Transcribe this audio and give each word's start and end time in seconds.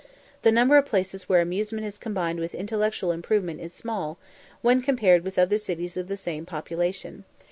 The 0.41 0.51
number 0.51 0.77
of 0.77 0.87
places 0.87 1.29
where 1.29 1.41
amusement 1.41 1.85
is 1.85 1.99
combined 1.99 2.39
with 2.39 2.55
intellectual 2.55 3.11
improvement 3.11 3.61
is 3.61 3.71
small, 3.71 4.17
when 4.63 4.81
compared 4.81 5.23
with 5.23 5.37
other 5.37 5.59
cities 5.59 5.95
of 5.95 6.07
the 6.07 6.17
same 6.17 6.43
population. 6.43 7.23